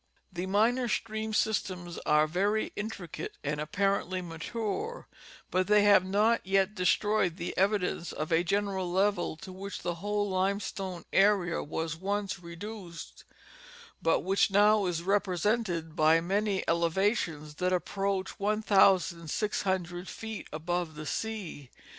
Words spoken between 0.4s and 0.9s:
minor